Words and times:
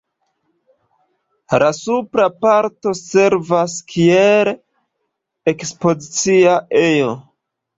La 1.63 1.67
supra 1.79 2.25
parto 2.45 2.95
servas 3.01 3.75
kiel 3.93 4.53
ekspozicia 5.53 6.57
ejo. 6.85 7.17